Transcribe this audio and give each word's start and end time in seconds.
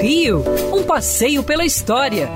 Rio, 0.00 0.44
um 0.72 0.82
passeio 0.82 1.42
pela 1.42 1.64
história, 1.64 2.28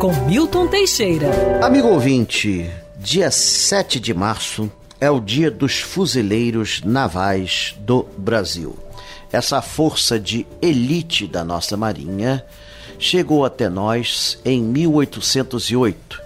com 0.00 0.12
Milton 0.26 0.66
Teixeira. 0.66 1.28
Amigo 1.62 1.88
ouvinte, 1.88 2.68
dia 2.98 3.30
7 3.30 4.00
de 4.00 4.12
março 4.12 4.70
é 5.00 5.10
o 5.10 5.20
dia 5.20 5.50
dos 5.50 5.80
fuzileiros 5.80 6.80
navais 6.84 7.74
do 7.80 8.04
Brasil. 8.16 8.76
Essa 9.30 9.62
força 9.62 10.18
de 10.18 10.46
elite 10.60 11.26
da 11.26 11.44
nossa 11.44 11.76
marinha 11.76 12.44
chegou 12.98 13.44
até 13.44 13.68
nós 13.68 14.38
em 14.44 14.62
1808. 14.62 16.20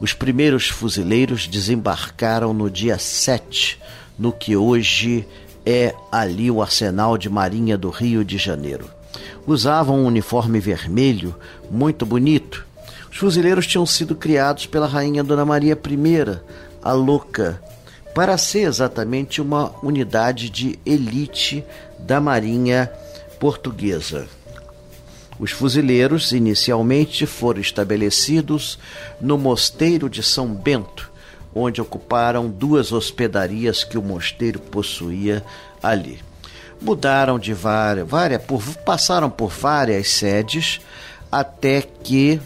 Os 0.00 0.12
primeiros 0.12 0.68
fuzileiros 0.68 1.46
desembarcaram 1.46 2.52
no 2.52 2.70
dia 2.70 2.98
7, 2.98 3.78
no 4.18 4.32
que 4.32 4.56
hoje 4.56 5.26
é 5.64 5.94
ali 6.12 6.50
o 6.50 6.62
Arsenal 6.62 7.18
de 7.18 7.28
Marinha 7.28 7.76
do 7.76 7.90
Rio 7.90 8.24
de 8.24 8.38
Janeiro. 8.38 8.95
Usavam 9.46 10.00
um 10.00 10.06
uniforme 10.06 10.60
vermelho 10.60 11.34
muito 11.70 12.04
bonito. 12.04 12.64
Os 13.10 13.16
fuzileiros 13.16 13.66
tinham 13.66 13.86
sido 13.86 14.14
criados 14.14 14.66
pela 14.66 14.86
rainha 14.86 15.24
Dona 15.24 15.44
Maria 15.44 15.72
I, 15.72 16.38
a 16.82 16.92
Louca, 16.92 17.62
para 18.14 18.38
ser 18.38 18.60
exatamente 18.60 19.40
uma 19.40 19.72
unidade 19.82 20.48
de 20.48 20.78
elite 20.84 21.64
da 21.98 22.20
Marinha 22.20 22.90
Portuguesa. 23.38 24.26
Os 25.38 25.50
fuzileiros 25.50 26.32
inicialmente 26.32 27.26
foram 27.26 27.60
estabelecidos 27.60 28.78
no 29.20 29.36
Mosteiro 29.36 30.08
de 30.08 30.22
São 30.22 30.48
Bento, 30.48 31.10
onde 31.54 31.80
ocuparam 31.80 32.48
duas 32.48 32.90
hospedarias 32.90 33.84
que 33.84 33.98
o 33.98 34.02
mosteiro 34.02 34.58
possuía 34.58 35.44
ali. 35.82 36.18
Mudaram 36.80 37.38
de 37.38 37.54
várias, 37.54 38.08
várias 38.08 38.42
por, 38.42 38.62
passaram 38.84 39.30
por 39.30 39.50
várias 39.50 40.10
sedes 40.10 40.80
até 41.30 41.82
que 41.82 42.40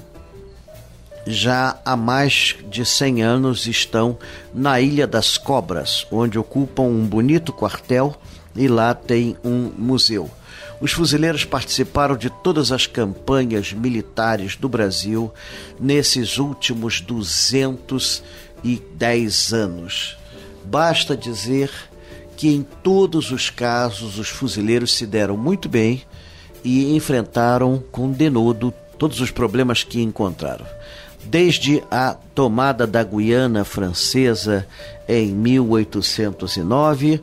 já 1.26 1.78
há 1.84 1.96
mais 1.96 2.56
de 2.68 2.84
100 2.84 3.22
anos 3.22 3.66
estão 3.66 4.18
na 4.54 4.80
Ilha 4.80 5.06
das 5.06 5.36
Cobras, 5.36 6.06
onde 6.10 6.38
ocupam 6.38 6.84
um 6.84 7.06
bonito 7.06 7.52
quartel 7.52 8.16
e 8.56 8.66
lá 8.66 8.94
tem 8.94 9.36
um 9.44 9.70
museu. 9.76 10.30
Os 10.80 10.92
fuzileiros 10.92 11.44
participaram 11.44 12.16
de 12.16 12.30
todas 12.30 12.72
as 12.72 12.86
campanhas 12.86 13.70
militares 13.72 14.56
do 14.56 14.68
Brasil 14.68 15.32
nesses 15.78 16.38
últimos 16.38 17.02
210 17.02 19.52
anos. 19.52 20.16
Basta 20.64 21.16
dizer 21.16 21.70
que 22.40 22.48
em 22.48 22.62
todos 22.82 23.30
os 23.32 23.50
casos 23.50 24.18
os 24.18 24.30
fuzileiros 24.30 24.96
se 24.96 25.06
deram 25.06 25.36
muito 25.36 25.68
bem 25.68 26.02
e 26.64 26.96
enfrentaram 26.96 27.84
com 27.92 28.10
denodo 28.10 28.72
todos 28.96 29.20
os 29.20 29.30
problemas 29.30 29.84
que 29.84 30.00
encontraram. 30.00 30.64
Desde 31.22 31.82
a 31.90 32.16
tomada 32.34 32.86
da 32.86 33.04
Guiana 33.04 33.62
Francesa 33.62 34.66
em 35.06 35.32
1809 35.34 37.20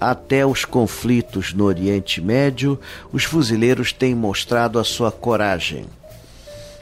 até 0.00 0.44
os 0.44 0.64
conflitos 0.64 1.54
no 1.54 1.62
Oriente 1.62 2.20
Médio, 2.20 2.80
os 3.12 3.22
fuzileiros 3.22 3.92
têm 3.92 4.12
mostrado 4.12 4.80
a 4.80 4.82
sua 4.82 5.12
coragem. 5.12 5.86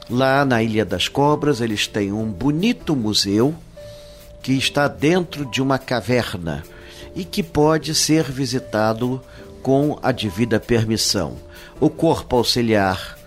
Lá 0.09 0.43
na 0.43 0.63
Ilha 0.63 0.83
das 0.83 1.07
Cobras, 1.07 1.61
eles 1.61 1.85
têm 1.85 2.11
um 2.11 2.25
bonito 2.25 2.95
museu 2.95 3.53
que 4.41 4.53
está 4.53 4.87
dentro 4.87 5.45
de 5.45 5.61
uma 5.61 5.77
caverna 5.77 6.63
e 7.17 7.25
que 7.25 7.41
pode 7.41 7.95
ser 7.95 8.31
visitado 8.31 9.19
com 9.63 9.97
a 10.03 10.11
devida 10.11 10.59
permissão. 10.59 11.35
O 11.79 11.89
corpo 11.89 12.35
auxiliar 12.35 13.17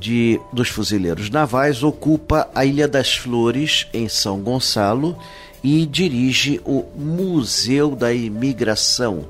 de, 0.00 0.40
dos 0.50 0.70
fuzileiros 0.70 1.28
navais 1.28 1.82
ocupa 1.82 2.48
a 2.54 2.64
Ilha 2.64 2.88
das 2.88 3.14
Flores, 3.14 3.86
em 3.92 4.08
São 4.08 4.40
Gonçalo, 4.40 5.14
e 5.62 5.84
dirige 5.84 6.58
o 6.64 6.86
Museu 6.96 7.94
da 7.94 8.14
Imigração, 8.14 9.26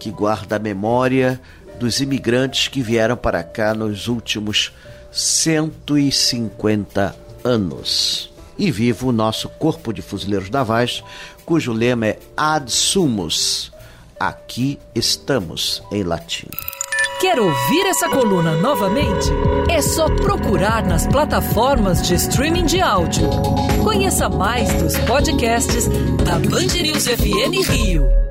que 0.00 0.10
guarda 0.10 0.56
a 0.56 0.58
memória 0.58 1.40
dos 1.78 2.00
imigrantes 2.00 2.66
que 2.66 2.82
vieram 2.82 3.16
para 3.16 3.44
cá 3.44 3.72
nos 3.72 4.08
últimos 4.08 4.72
150 5.12 7.14
anos. 7.44 8.31
E 8.58 8.70
viva 8.70 9.06
o 9.06 9.12
nosso 9.12 9.48
Corpo 9.48 9.92
de 9.92 10.02
Fuzileiros 10.02 10.50
Navais, 10.50 11.02
cujo 11.44 11.72
lema 11.72 12.06
é 12.06 12.18
Ad 12.36 12.70
Sumus. 12.70 13.72
Aqui 14.18 14.78
estamos, 14.94 15.82
em 15.90 16.02
latim. 16.02 16.48
Quer 17.20 17.38
ouvir 17.38 17.86
essa 17.86 18.08
coluna 18.08 18.56
novamente? 18.56 19.28
É 19.70 19.80
só 19.80 20.06
procurar 20.16 20.84
nas 20.84 21.06
plataformas 21.06 22.02
de 22.02 22.14
streaming 22.14 22.66
de 22.66 22.80
áudio. 22.80 23.28
Conheça 23.84 24.28
mais 24.28 24.72
dos 24.82 24.96
podcasts 24.98 25.86
da 26.24 26.38
Band 26.38 26.82
News 26.82 27.06
FM 27.06 27.68
Rio. 27.68 28.21